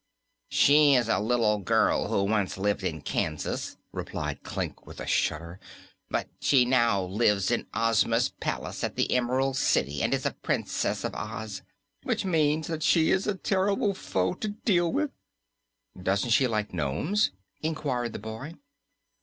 [0.49, 5.59] "She is a little girl who once lived in Kansas," replied Klik, with a shudder,
[6.09, 11.03] "but she now lives in Ozma's palace at the Emerald City and is a Princess
[11.03, 11.61] of Oz
[12.01, 15.11] which means that she is a terrible foe to deal with."
[16.01, 17.29] "Doesn't she like the nomes?"
[17.61, 18.55] inquired the boy.